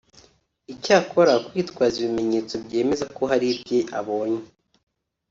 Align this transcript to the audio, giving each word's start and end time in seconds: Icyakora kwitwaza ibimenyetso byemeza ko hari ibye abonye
Icyakora 0.73 1.33
kwitwaza 1.47 1.95
ibimenyetso 2.03 2.53
byemeza 2.65 3.05
ko 3.15 3.23
hari 3.31 3.45
ibye 3.53 3.79
abonye 3.99 4.43